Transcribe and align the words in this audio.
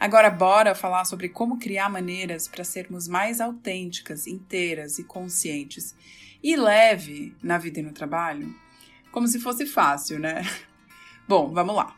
Agora, 0.00 0.30
bora 0.30 0.74
falar 0.74 1.04
sobre 1.04 1.28
como 1.28 1.58
criar 1.58 1.90
maneiras 1.90 2.48
para 2.48 2.64
sermos 2.64 3.06
mais 3.06 3.38
autênticas, 3.38 4.26
inteiras 4.26 4.98
e 4.98 5.04
conscientes 5.04 5.94
e 6.42 6.56
leve 6.56 7.36
na 7.42 7.58
vida 7.58 7.80
e 7.80 7.82
no 7.82 7.92
trabalho? 7.92 8.58
Como 9.12 9.28
se 9.28 9.38
fosse 9.38 9.66
fácil, 9.66 10.18
né? 10.18 10.40
Bom, 11.28 11.52
vamos 11.52 11.76
lá. 11.76 11.94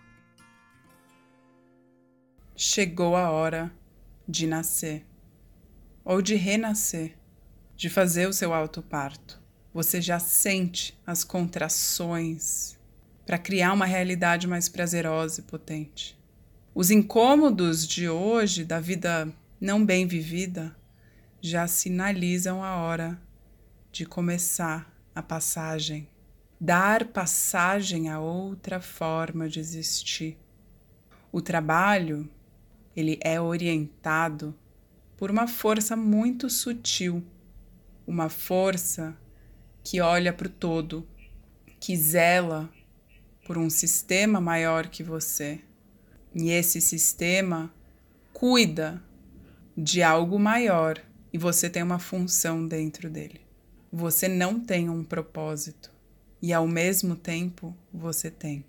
Chegou 2.56 3.14
a 3.14 3.30
hora 3.30 3.72
de 4.26 4.48
nascer 4.48 5.06
ou 6.04 6.20
de 6.20 6.34
renascer, 6.34 7.16
de 7.76 7.88
fazer 7.88 8.26
o 8.26 8.32
seu 8.32 8.52
autoparto. 8.52 9.40
Você 9.72 10.00
já 10.00 10.18
sente 10.18 11.00
as 11.06 11.22
contrações 11.22 12.76
para 13.24 13.38
criar 13.38 13.72
uma 13.72 13.86
realidade 13.86 14.48
mais 14.48 14.68
prazerosa 14.68 15.40
e 15.40 15.44
potente. 15.44 16.20
Os 16.74 16.90
incômodos 16.90 17.86
de 17.86 18.08
hoje, 18.08 18.64
da 18.64 18.80
vida 18.80 19.30
não 19.60 19.84
bem 19.84 20.06
vivida, 20.06 20.74
já 21.38 21.66
sinalizam 21.66 22.64
a 22.64 22.76
hora 22.76 23.20
de 23.90 24.06
começar 24.06 24.90
a 25.14 25.22
passagem, 25.22 26.08
dar 26.58 27.04
passagem 27.08 28.08
a 28.08 28.20
outra 28.20 28.80
forma 28.80 29.50
de 29.50 29.60
existir. 29.60 30.38
O 31.30 31.42
trabalho, 31.42 32.26
ele 32.96 33.18
é 33.20 33.38
orientado 33.38 34.54
por 35.18 35.30
uma 35.30 35.46
força 35.46 35.94
muito 35.94 36.48
sutil, 36.48 37.22
uma 38.06 38.30
força 38.30 39.14
que 39.84 40.00
olha 40.00 40.32
para 40.32 40.46
o 40.46 40.50
todo, 40.50 41.06
que 41.78 41.94
zela 41.94 42.72
por 43.44 43.58
um 43.58 43.68
sistema 43.68 44.40
maior 44.40 44.86
que 44.86 45.02
você 45.02 45.60
e 46.34 46.50
esse 46.50 46.80
sistema 46.80 47.72
cuida 48.32 49.02
de 49.76 50.02
algo 50.02 50.38
maior 50.38 51.00
e 51.32 51.38
você 51.38 51.68
tem 51.68 51.82
uma 51.82 51.98
função 51.98 52.66
dentro 52.66 53.08
dele. 53.08 53.40
Você 53.92 54.28
não 54.28 54.60
tem 54.60 54.88
um 54.88 55.04
propósito 55.04 55.90
e 56.40 56.52
ao 56.52 56.66
mesmo 56.66 57.14
tempo 57.14 57.76
você 57.92 58.30
tem. 58.30 58.64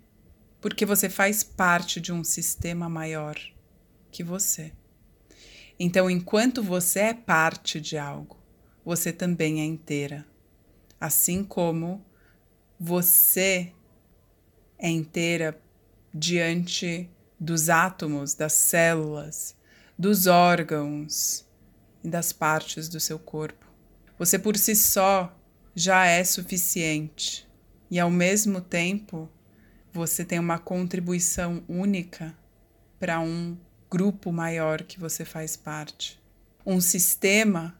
Porque 0.60 0.86
você 0.86 1.08
faz 1.08 1.42
parte 1.42 2.00
de 2.00 2.12
um 2.12 2.24
sistema 2.24 2.88
maior 2.88 3.36
que 4.10 4.22
você. 4.22 4.72
Então, 5.78 6.08
enquanto 6.08 6.62
você 6.62 7.00
é 7.00 7.14
parte 7.14 7.80
de 7.80 7.98
algo, 7.98 8.38
você 8.84 9.12
também 9.12 9.60
é 9.60 9.64
inteira. 9.64 10.24
Assim 11.00 11.42
como 11.42 12.04
você 12.78 13.72
é 14.78 14.88
inteira 14.88 15.60
diante 16.14 17.10
dos 17.44 17.68
átomos, 17.68 18.34
das 18.34 18.54
células, 18.54 19.54
dos 19.98 20.26
órgãos 20.26 21.44
e 22.02 22.08
das 22.08 22.32
partes 22.32 22.88
do 22.88 22.98
seu 22.98 23.18
corpo. 23.18 23.66
Você 24.18 24.38
por 24.38 24.56
si 24.56 24.74
só 24.74 25.36
já 25.74 26.06
é 26.06 26.24
suficiente 26.24 27.48
e, 27.90 28.00
ao 28.00 28.10
mesmo 28.10 28.60
tempo, 28.60 29.28
você 29.92 30.24
tem 30.24 30.38
uma 30.38 30.58
contribuição 30.58 31.62
única 31.68 32.34
para 32.98 33.20
um 33.20 33.56
grupo 33.90 34.32
maior 34.32 34.82
que 34.82 34.98
você 34.98 35.24
faz 35.24 35.56
parte. 35.56 36.20
Um 36.64 36.80
sistema 36.80 37.78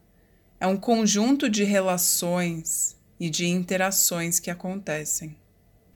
é 0.60 0.66
um 0.66 0.76
conjunto 0.76 1.48
de 1.48 1.64
relações 1.64 2.96
e 3.18 3.30
de 3.30 3.46
interações 3.46 4.38
que 4.38 4.50
acontecem. 4.50 5.36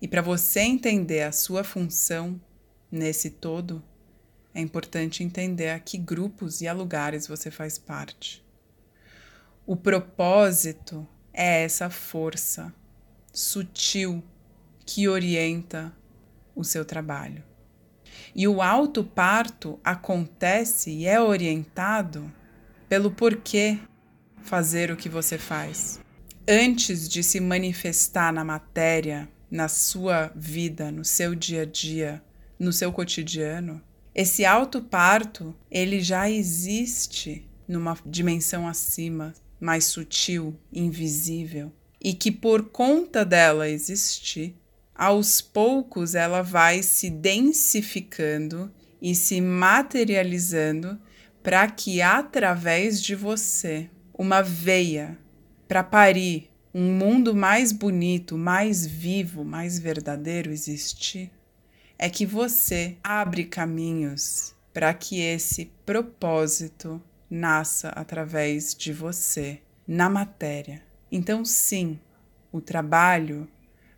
E 0.01 0.09
para 0.09 0.23
você 0.23 0.61
entender 0.61 1.23
a 1.23 1.33
sua 1.33 1.63
função, 1.63 2.41
Nesse 2.91 3.31
todo, 3.31 3.83
é 4.55 4.61
importante 4.61 5.23
entender 5.23 5.71
a 5.71 5.79
que 5.79 5.99
grupos 5.99 6.61
e 6.61 6.69
a 6.69 6.73
lugares 6.73 7.27
você 7.27 7.51
faz 7.51 7.79
parte. 7.79 8.45
O 9.67 9.77
propósito 9.77 11.07
é 11.33 11.65
essa 11.65 11.91
força 11.91 12.73
sutil 13.33 14.25
que 14.87 15.07
orienta 15.07 15.93
o 16.57 16.65
seu 16.65 16.85
trabalho. 16.85 17.45
E 18.35 18.49
o 18.49 18.63
auto-parto 18.63 19.79
acontece 19.85 20.91
e 20.91 21.07
é 21.07 21.21
orientado 21.21 22.33
pelo 22.89 23.11
porquê 23.11 23.79
fazer 24.43 24.91
o 24.91 24.97
que 24.97 25.09
você 25.09 25.37
faz. 25.37 26.01
Antes 26.49 27.07
de 27.07 27.23
se 27.23 27.39
manifestar 27.39 28.33
na 28.33 28.43
matéria, 28.43 29.29
na 29.51 29.69
sua 29.69 30.33
vida, 30.35 30.91
no 30.91 31.05
seu 31.05 31.35
dia 31.35 31.63
a 31.63 31.67
dia, 31.67 32.23
no 32.59 32.73
seu 32.73 32.93
cotidiano, 32.93 33.81
esse 34.15 34.45
auto-parto, 34.45 35.55
ele 35.71 36.01
já 36.01 36.29
existe 36.29 37.49
numa 37.69 37.97
dimensão 38.05 38.67
acima, 38.67 39.33
mais 39.61 39.85
sutil, 39.85 40.59
invisível, 40.73 41.73
e 42.01 42.13
que 42.15 42.33
por 42.33 42.71
conta 42.71 43.25
dela 43.25 43.69
existir, 43.69 44.57
aos 44.95 45.41
poucos 45.41 46.15
ela 46.17 46.43
vai 46.43 46.83
se 46.83 47.09
densificando 47.09 48.73
e 49.01 49.15
se 49.15 49.41
materializando 49.41 50.99
para 51.43 51.71
que 51.71 52.03
através 52.03 53.01
de 53.01 53.15
você, 53.15 53.89
uma 54.13 54.43
veia 54.43 55.17
para 55.69 55.85
parir 55.85 56.51
um 56.75 56.93
mundo 56.93 57.35
mais 57.35 57.71
bonito, 57.71 58.37
mais 58.37 58.87
vivo, 58.87 59.45
mais 59.45 59.79
verdadeiro 59.79 60.51
existir, 60.51 61.31
é 61.99 62.09
que 62.09 62.25
você 62.25 62.97
abre 63.03 63.45
caminhos 63.45 64.55
para 64.73 64.95
que 64.95 65.21
esse 65.21 65.73
propósito 65.85 67.03
nasça 67.29 67.89
através 67.89 68.75
de 68.75 68.93
você 68.93 69.61
na 69.87 70.09
matéria. 70.09 70.81
Então, 71.11 71.45
sim, 71.45 71.99
o 72.53 72.61
trabalho 72.61 73.49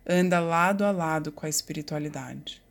anda 0.07 0.39
lado 0.39 0.83
a 0.83 0.91
lado 0.91 1.31
com 1.31 1.45
a 1.45 1.49
espiritualidade. 1.49 2.61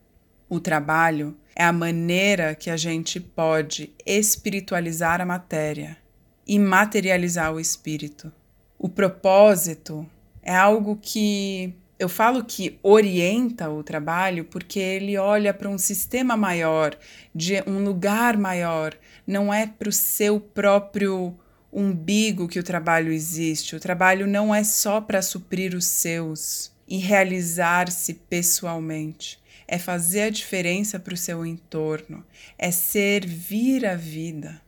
O 0.49 0.59
trabalho 0.59 1.37
é 1.55 1.63
a 1.63 1.73
maneira 1.73 2.55
que 2.57 2.69
a 2.69 2.77
gente 2.77 3.21
pode 3.21 3.95
espiritualizar 4.05 5.21
a 5.21 5.27
matéria 5.27 5.97
e 6.45 6.59
materializar 6.59 7.55
o 7.55 7.61
espírito. 7.61 8.33
O 8.77 8.89
propósito 8.89 10.05
é 10.43 10.57
algo 10.57 10.99
que 11.01 11.73
eu 12.01 12.09
falo 12.09 12.43
que 12.43 12.79
orienta 12.83 13.69
o 13.69 13.85
trabalho 13.85 14.47
porque 14.47 14.81
ele 14.81 15.19
olha 15.19 15.53
para 15.53 15.69
um 15.69 15.77
sistema 15.77 16.35
maior, 16.35 16.99
de 17.35 17.63
um 17.67 17.85
lugar 17.85 18.39
maior, 18.39 18.97
não 19.27 19.53
é 19.53 19.67
para 19.67 19.91
o 19.91 19.93
seu 19.93 20.41
próprio 20.41 21.39
umbigo 21.71 22.49
que 22.49 22.59
o 22.59 22.63
trabalho 22.63 23.13
existe. 23.13 23.77
O 23.77 23.81
trabalho 23.81 24.27
não 24.27 24.55
é 24.55 24.65
só 24.65 24.99
para 24.99 25.21
suprir 25.21 25.75
os 25.75 25.85
seus 25.85 26.73
e 26.89 26.97
realizar-se 26.97 28.15
pessoalmente. 28.15 29.39
É 29.69 29.79
fazer 29.79 30.23
a 30.23 30.31
diferença 30.31 30.99
para 30.99 31.13
o 31.13 31.19
seu 31.19 31.45
entorno, 31.45 32.25
é 32.57 32.71
servir 32.71 33.85
a 33.85 33.95
vida, 33.95 34.61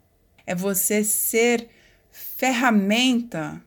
é 0.47 0.55
você 0.55 1.03
ser 1.03 1.67
ferramenta 2.11 3.61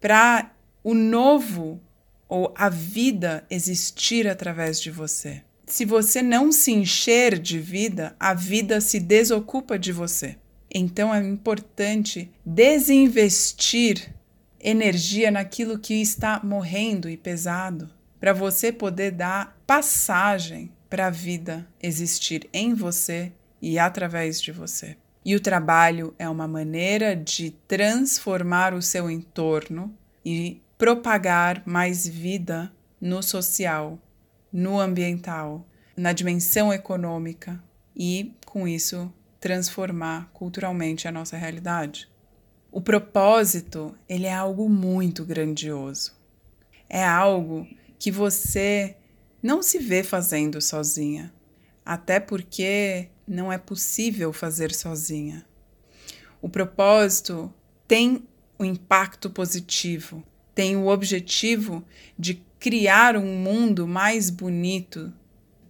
para 0.00 0.52
o 0.84 0.92
novo 0.92 1.80
ou 2.28 2.52
a 2.56 2.68
vida 2.68 3.44
existir 3.50 4.26
através 4.26 4.80
de 4.80 4.90
você. 4.90 5.42
Se 5.66 5.84
você 5.84 6.22
não 6.22 6.52
se 6.52 6.72
encher 6.72 7.38
de 7.38 7.58
vida, 7.58 8.14
a 8.20 8.34
vida 8.34 8.80
se 8.80 9.00
desocupa 9.00 9.78
de 9.78 9.92
você. 9.92 10.36
Então 10.72 11.14
é 11.14 11.20
importante 11.20 12.30
desinvestir 12.44 14.14
energia 14.60 15.30
naquilo 15.30 15.78
que 15.78 15.94
está 15.94 16.40
morrendo 16.42 17.08
e 17.08 17.16
pesado, 17.16 17.90
para 18.18 18.32
você 18.32 18.72
poder 18.72 19.12
dar 19.12 19.56
passagem 19.66 20.72
para 20.88 21.06
a 21.06 21.10
vida 21.10 21.66
existir 21.82 22.48
em 22.52 22.74
você 22.74 23.32
e 23.60 23.78
através 23.78 24.40
de 24.40 24.52
você. 24.52 24.96
E 25.24 25.34
o 25.34 25.40
trabalho 25.40 26.14
é 26.18 26.28
uma 26.28 26.46
maneira 26.46 27.16
de 27.16 27.50
transformar 27.66 28.72
o 28.72 28.80
seu 28.80 29.10
entorno 29.10 29.92
e 30.24 30.60
propagar 30.78 31.62
mais 31.66 32.06
vida 32.06 32.72
no 33.00 33.22
social, 33.22 33.98
no 34.52 34.78
ambiental, 34.78 35.66
na 35.96 36.12
dimensão 36.12 36.72
econômica 36.72 37.62
e, 37.94 38.34
com 38.44 38.68
isso, 38.68 39.12
transformar 39.40 40.30
culturalmente 40.32 41.08
a 41.08 41.12
nossa 41.12 41.36
realidade. 41.36 42.08
O 42.70 42.80
propósito, 42.80 43.96
ele 44.08 44.26
é 44.26 44.34
algo 44.34 44.68
muito 44.68 45.24
grandioso. 45.24 46.14
É 46.88 47.04
algo 47.04 47.66
que 47.98 48.10
você 48.10 48.96
não 49.42 49.62
se 49.62 49.78
vê 49.78 50.02
fazendo 50.02 50.60
sozinha, 50.60 51.32
até 51.84 52.20
porque 52.20 53.08
não 53.26 53.52
é 53.52 53.56
possível 53.56 54.32
fazer 54.32 54.74
sozinha. 54.74 55.46
O 56.42 56.48
propósito 56.48 57.52
tem 57.88 58.26
um 58.58 58.64
impacto 58.64 59.30
positivo, 59.30 60.22
tem 60.56 60.74
o 60.74 60.86
objetivo 60.86 61.84
de 62.18 62.42
criar 62.58 63.14
um 63.14 63.36
mundo 63.36 63.86
mais 63.86 64.30
bonito 64.30 65.12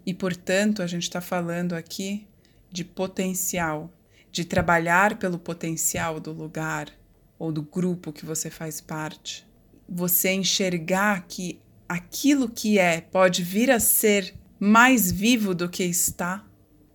e, 0.06 0.15
portanto, 0.15 0.81
a 0.81 0.87
gente 0.87 1.03
está 1.03 1.21
falando 1.21 1.73
aqui 1.73 2.25
de 2.71 2.85
potencial, 2.85 3.91
de 4.31 4.44
trabalhar 4.44 5.19
pelo 5.19 5.41
potencial 5.41 6.21
do 6.21 6.33
lugar 6.33 6.88
ou 7.37 7.50
do 7.50 7.62
grupo 7.62 8.12
que 8.12 8.25
você 8.25 8.49
faz 8.49 8.81
parte. 8.81 9.44
Você 9.88 10.31
enxergar 10.33 11.27
que 11.27 11.61
aquilo 11.89 12.49
que 12.49 12.79
é 12.79 13.00
pode 13.00 13.43
vir 13.43 13.73
a 13.73 13.81
ser 13.81 14.35
mais 14.56 15.11
vivo 15.11 15.53
do 15.53 15.69
que 15.69 15.82
está 15.82 16.47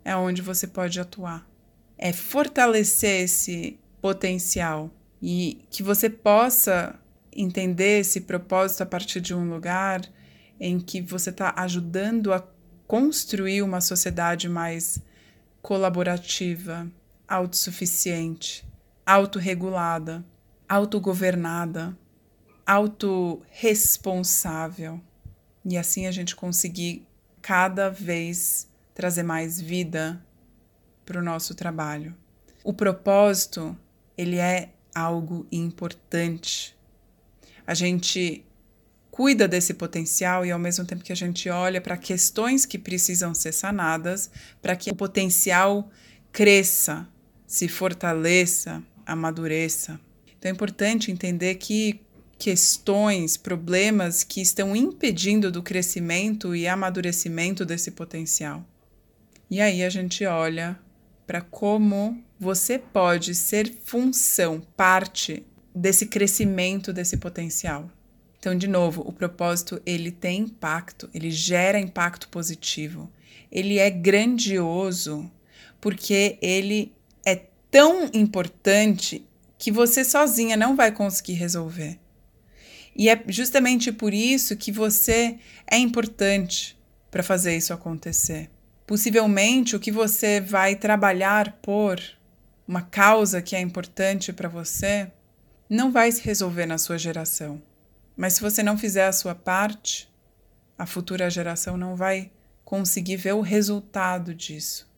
é 0.06 0.16
onde 0.16 0.42
você 0.42 0.66
pode 0.66 0.98
atuar. 0.98 1.46
É 1.98 2.14
fortalecer 2.14 3.26
esse 3.26 3.78
potencial 4.02 4.90
e 5.22 5.66
que 5.70 5.84
você 5.84 6.10
possa 6.10 6.98
entender 7.36 8.00
esse 8.00 8.22
propósito 8.22 8.84
a 8.84 8.86
partir 8.86 9.20
de 9.22 9.34
um 9.34 9.50
lugar 9.50 10.02
em 10.60 10.80
que 10.80 11.02
você 11.02 11.30
está 11.30 11.54
ajudando 11.58 12.34
a 12.34 12.44
construir 12.88 13.62
uma 13.62 13.82
sociedade 13.82 14.50
mais 14.50 15.02
colaborativa, 15.62 16.90
autossuficiente, 17.28 18.66
autorregulada, 19.06 20.26
autogovernada, 20.68 21.96
autorresponsável. 22.66 25.00
E 25.64 25.78
assim 25.78 26.08
a 26.08 26.12
gente 26.12 26.36
conseguir 26.36 27.06
cada 27.42 27.90
vez 27.90 28.68
trazer 28.94 29.24
mais 29.24 29.60
vida 29.60 30.24
para 31.06 31.20
o 31.20 31.24
nosso 31.24 31.56
trabalho. 31.56 32.16
O 32.64 32.74
propósito, 32.74 33.76
ele 34.18 34.38
é 34.38 34.70
algo 34.94 35.48
importante. 35.52 36.78
A 37.72 37.74
gente 37.74 38.44
cuida 39.10 39.48
desse 39.48 39.74
potencial 39.74 40.46
e 40.46 40.52
ao 40.52 40.60
mesmo 40.60 40.84
tempo 40.84 41.06
que 41.06 41.14
a 41.14 41.16
gente 41.16 41.50
olha 41.50 41.80
para 41.80 41.96
questões 41.96 42.66
que 42.66 42.78
precisam 42.78 43.34
ser 43.34 43.54
sanadas, 43.54 44.30
para 44.62 44.76
que 44.76 44.92
o 44.92 44.96
potencial 44.96 45.90
cresça, 46.34 47.08
se 47.48 47.70
fortaleça, 47.70 48.84
amadureça. 49.06 49.98
Então 50.38 50.52
é 50.52 50.54
importante 50.54 51.14
entender 51.14 51.56
que 51.56 52.02
questões, 52.38 53.38
problemas 53.38 54.22
que 54.22 54.42
estão 54.42 54.76
impedindo 54.76 55.50
do 55.50 55.64
crescimento 55.64 56.54
e 56.54 56.68
amadurecimento 56.68 57.64
desse 57.64 57.92
potencial. 57.92 58.68
E 59.50 59.62
aí 59.62 59.82
a 59.82 59.90
gente 59.90 60.26
olha 60.26 60.78
para 61.26 61.40
como 61.40 62.22
você 62.38 62.78
pode 62.78 63.34
ser 63.34 63.74
função, 63.86 64.60
parte 64.76 65.46
desse 65.74 66.06
crescimento 66.06 66.92
desse 66.94 67.18
potencial. 67.18 67.90
Então, 68.40 68.56
de 68.56 68.68
novo, 68.68 69.04
o 69.06 69.14
propósito 69.14 69.82
ele 69.86 70.12
tem 70.12 70.42
impacto, 70.42 71.10
ele 71.14 71.30
gera 71.30 71.80
impacto 71.80 72.28
positivo. 72.28 73.10
Ele 73.52 73.78
é 73.78 73.90
grandioso 73.90 75.32
porque 75.80 76.38
ele 76.42 76.92
é 77.26 77.36
tão 77.70 78.10
importante 78.14 79.24
que 79.58 79.72
você 79.72 80.04
sozinha 80.04 80.58
não 80.58 80.76
vai 80.76 80.92
conseguir 80.92 81.34
resolver. 81.34 82.00
E 82.96 83.10
é 83.10 83.24
justamente 83.28 83.92
por 83.92 84.14
isso 84.14 84.56
que 84.58 84.72
você 84.72 85.38
é 85.70 85.78
importante 85.78 86.78
para 87.10 87.24
fazer 87.24 87.56
isso 87.56 87.74
acontecer. 87.74 88.50
Possivelmente 88.88 89.76
o 89.76 89.80
que 89.80 89.92
você 89.92 90.42
vai 90.42 90.76
trabalhar 90.76 91.60
por, 91.62 92.02
uma 92.68 92.82
causa 92.82 93.42
que 93.42 93.56
é 93.56 93.60
importante 93.60 94.34
para 94.34 94.50
você, 94.50 95.12
não 95.74 95.90
vai 95.90 96.12
se 96.12 96.22
resolver 96.22 96.66
na 96.66 96.78
sua 96.78 96.98
geração. 96.98 97.62
Mas 98.18 98.34
se 98.34 98.42
você 98.42 98.62
não 98.62 98.78
fizer 98.78 99.06
a 99.06 99.14
sua 99.14 99.34
parte, 99.34 100.14
a 100.78 100.86
futura 100.86 101.30
geração 101.30 101.78
não 101.78 101.96
vai 101.96 102.30
conseguir 102.66 103.16
ver 103.16 103.36
o 103.36 103.40
resultado 103.40 104.36
disso. 104.36 104.92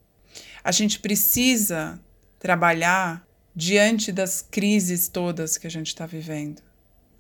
A 0.64 0.72
gente 0.72 0.98
precisa 0.98 2.02
trabalhar 2.40 3.24
diante 3.56 4.12
das 4.12 4.42
crises 4.42 5.08
todas 5.08 5.60
que 5.60 5.68
a 5.68 5.70
gente 5.70 5.90
está 5.90 6.08
vivendo. 6.08 6.64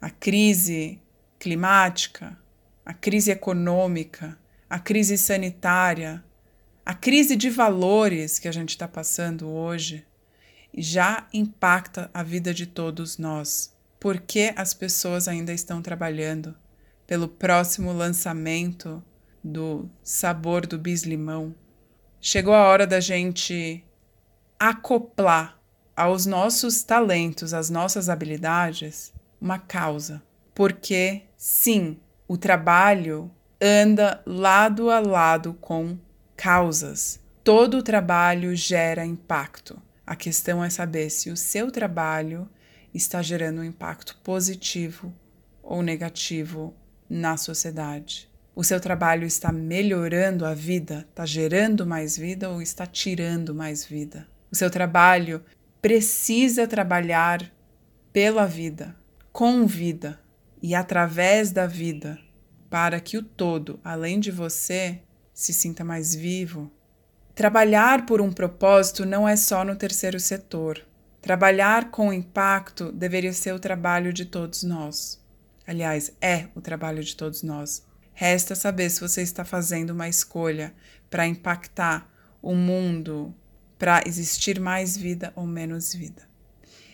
A 0.01 0.09
crise 0.09 0.99
climática, 1.37 2.35
a 2.83 2.91
crise 2.91 3.29
econômica, 3.29 4.35
a 4.67 4.79
crise 4.79 5.15
sanitária, 5.15 6.23
a 6.83 6.95
crise 6.95 7.35
de 7.35 7.51
valores 7.51 8.39
que 8.39 8.47
a 8.47 8.51
gente 8.51 8.69
está 8.69 8.87
passando 8.87 9.47
hoje 9.47 10.03
já 10.75 11.27
impacta 11.33 12.09
a 12.13 12.23
vida 12.23 12.53
de 12.53 12.65
todos 12.65 13.17
nós. 13.17 13.73
Porque 13.99 14.53
as 14.55 14.73
pessoas 14.73 15.27
ainda 15.27 15.53
estão 15.53 15.81
trabalhando 15.81 16.55
pelo 17.07 17.27
próximo 17.27 17.93
lançamento 17.93 19.03
do 19.43 19.89
sabor 20.01 20.65
do 20.65 20.77
bis-limão? 20.77 21.53
Chegou 22.19 22.53
a 22.53 22.67
hora 22.67 22.87
da 22.87 22.99
gente 22.99 23.83
acoplar 24.59 25.59
aos 25.95 26.25
nossos 26.25 26.83
talentos, 26.83 27.53
às 27.53 27.69
nossas 27.69 28.09
habilidades, 28.09 29.13
uma 29.39 29.59
causa. 29.59 30.23
Porque, 30.55 31.23
sim, 31.35 31.99
o 32.27 32.37
trabalho 32.37 33.29
anda 33.61 34.21
lado 34.25 34.89
a 34.89 34.99
lado 34.99 35.53
com 35.55 35.97
causas. 36.35 37.19
Todo 37.43 37.83
trabalho 37.83 38.55
gera 38.55 39.05
impacto. 39.05 39.81
A 40.05 40.15
questão 40.15 40.63
é 40.63 40.69
saber 40.69 41.09
se 41.09 41.29
o 41.29 41.37
seu 41.37 41.71
trabalho 41.71 42.49
está 42.93 43.21
gerando 43.21 43.61
um 43.61 43.63
impacto 43.63 44.17
positivo 44.23 45.13
ou 45.61 45.81
negativo 45.81 46.73
na 47.09 47.37
sociedade. 47.37 48.29
O 48.55 48.63
seu 48.63 48.79
trabalho 48.79 49.25
está 49.25 49.51
melhorando 49.51 50.45
a 50.45 50.53
vida, 50.53 51.07
está 51.09 51.25
gerando 51.25 51.87
mais 51.87 52.17
vida 52.17 52.49
ou 52.49 52.61
está 52.61 52.85
tirando 52.85 53.55
mais 53.55 53.83
vida? 53.83 54.27
O 54.51 54.55
seu 54.55 54.69
trabalho 54.69 55.43
precisa 55.81 56.67
trabalhar 56.67 57.51
pela 58.11 58.45
vida, 58.45 58.95
com 59.31 59.65
vida 59.65 60.19
e 60.61 60.75
através 60.75 61.51
da 61.51 61.65
vida, 61.65 62.19
para 62.69 62.99
que 62.99 63.17
o 63.17 63.23
todo, 63.23 63.79
além 63.83 64.19
de 64.19 64.29
você, 64.31 65.01
se 65.33 65.51
sinta 65.51 65.83
mais 65.83 66.13
vivo. 66.13 66.71
Trabalhar 67.35 68.05
por 68.05 68.21
um 68.21 68.31
propósito 68.31 69.07
não 69.07 69.27
é 69.27 69.35
só 69.35 69.65
no 69.65 69.75
terceiro 69.75 70.19
setor. 70.19 70.79
Trabalhar 71.19 71.89
com 71.89 72.13
impacto 72.13 72.91
deveria 72.91 73.33
ser 73.33 73.53
o 73.53 73.59
trabalho 73.59 74.13
de 74.13 74.23
todos 74.23 74.61
nós. 74.61 75.19
Aliás, 75.65 76.11
é 76.21 76.47
o 76.53 76.61
trabalho 76.61 77.03
de 77.03 77.15
todos 77.15 77.41
nós. 77.41 77.83
Resta 78.13 78.53
saber 78.53 78.87
se 78.91 79.01
você 79.01 79.23
está 79.23 79.43
fazendo 79.43 79.89
uma 79.89 80.07
escolha 80.07 80.75
para 81.09 81.25
impactar 81.25 82.07
o 82.39 82.53
mundo, 82.53 83.33
para 83.79 84.03
existir 84.05 84.59
mais 84.59 84.95
vida 84.95 85.33
ou 85.35 85.47
menos 85.47 85.91
vida. 85.91 86.21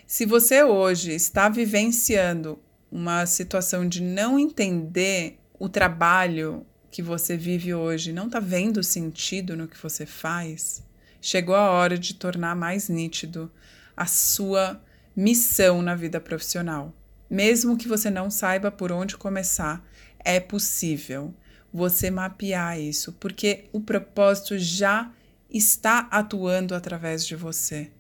Se 0.08 0.26
você 0.26 0.64
hoje 0.64 1.12
está 1.12 1.50
vivenciando 1.50 2.58
uma 2.90 3.26
situação 3.26 3.86
de 3.86 4.02
não 4.02 4.40
entender 4.40 5.38
o 5.60 5.68
trabalho 5.68 6.66
que 6.92 7.02
você 7.02 7.38
vive 7.38 7.74
hoje 7.74 8.12
não 8.12 8.26
está 8.28 8.40
vendo 8.40 8.84
sentido 8.84 9.56
no 9.56 9.68
que 9.68 9.82
você 9.82 10.06
faz, 10.06 10.84
chegou 11.22 11.56
a 11.56 11.70
hora 11.70 11.98
de 11.98 12.14
tornar 12.14 12.56
mais 12.56 12.90
nítido 12.90 13.52
a 13.96 14.06
sua 14.06 14.82
missão 15.16 15.82
na 15.82 15.96
vida 15.96 16.20
profissional. 16.20 16.94
Mesmo 17.30 17.78
que 17.78 17.88
você 17.88 18.10
não 18.10 18.32
saiba 18.32 18.72
por 18.72 18.92
onde 18.92 19.18
começar, 19.18 19.86
é 20.20 20.40
possível 20.40 21.34
você 21.72 22.10
mapear 22.10 22.80
isso, 22.80 23.14
porque 23.14 23.66
o 23.72 23.80
propósito 23.80 24.58
já 24.58 25.12
está 25.50 26.08
atuando 26.12 26.74
através 26.74 27.26
de 27.26 27.36
você. 27.36 27.92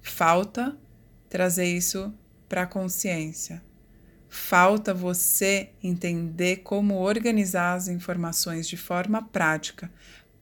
Falta 0.00 0.76
trazer 1.28 1.66
isso 1.66 2.12
para 2.48 2.62
a 2.62 2.66
consciência. 2.66 3.62
Falta 4.34 4.94
você 4.94 5.68
entender 5.82 6.62
como 6.62 6.94
organizar 6.94 7.74
as 7.74 7.86
informações 7.86 8.66
de 8.66 8.78
forma 8.78 9.20
prática 9.20 9.92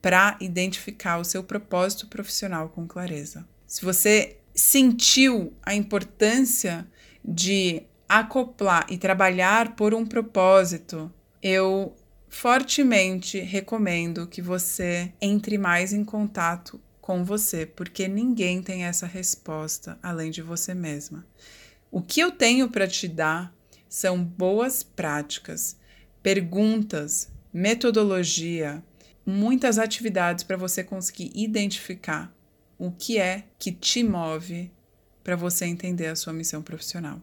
para 0.01 0.37
identificar 0.41 1.19
o 1.19 1.25
seu 1.25 1.43
propósito 1.43 2.07
profissional 2.07 2.69
com 2.69 2.87
clareza. 2.87 3.45
Se 3.67 3.85
você 3.85 4.37
sentiu 4.55 5.53
a 5.61 5.75
importância 5.75 6.87
de 7.25 7.83
acoplar 8.09 8.87
e 8.89 8.97
trabalhar 8.97 9.75
por 9.75 9.93
um 9.93 10.07
propósito, 10.07 11.13
eu 11.43 11.93
fortemente 12.29 13.41
recomendo 13.41 14.29
que 14.29 14.41
você 14.41 15.13
entre 15.21 15.59
mais 15.59 15.93
em 15.93 16.05
contato 16.05 16.81
com 17.01 17.25
você, 17.25 17.67
porque 17.67 18.07
ninguém 18.07 18.63
tem 18.63 18.85
essa 18.85 19.05
resposta 19.05 19.99
além 20.01 20.31
de 20.31 20.43
você 20.43 20.75
mesma. 20.75 21.27
O 21.91 22.01
que 22.01 22.21
eu 22.21 22.31
tenho 22.31 22.71
para 22.71 22.87
te 22.87 23.09
dar 23.09 23.53
são 23.91 24.23
boas 24.23 24.85
práticas, 24.85 25.77
perguntas, 26.23 27.29
metodologia, 27.53 28.81
muitas 29.27 29.79
atividades 29.79 30.45
para 30.45 30.57
você 30.57 30.85
conseguir 30.85 31.33
identificar 31.35 32.33
o 32.79 32.93
que 32.93 33.19
é 33.19 33.45
que 33.59 33.73
te 33.73 34.05
move 34.05 34.71
para 35.25 35.35
você 35.35 35.65
entender 35.65 36.07
a 36.07 36.15
sua 36.15 36.33
missão 36.33 36.63
profissional. 36.63 37.21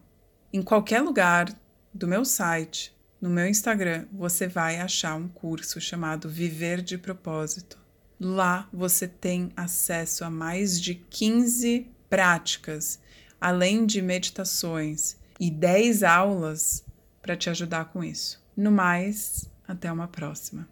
Em 0.52 0.62
qualquer 0.62 1.00
lugar 1.00 1.48
do 1.92 2.06
meu 2.06 2.22
site, 2.22 2.94
no 3.18 3.30
meu 3.30 3.48
Instagram, 3.48 4.06
você 4.12 4.46
vai 4.46 4.78
achar 4.78 5.16
um 5.16 5.26
curso 5.26 5.80
chamado 5.80 6.28
Viver 6.28 6.82
de 6.82 6.98
Propósito. 6.98 7.78
Lá 8.20 8.68
você 8.70 9.08
tem 9.08 9.50
acesso 9.56 10.22
a 10.22 10.28
mais 10.28 10.78
de 10.78 10.96
15 10.96 11.90
práticas, 12.10 13.00
além 13.40 13.86
de 13.86 14.02
meditações 14.02 15.16
e 15.38 15.50
10 15.50 16.02
aulas 16.02 16.84
para 17.22 17.36
te 17.36 17.50
ajudar 17.50 17.86
com 17.86 18.02
isso. 18.02 18.42
No 18.56 18.70
mais, 18.70 19.48
até 19.66 19.90
uma 19.90 20.08
próxima. 20.08 20.68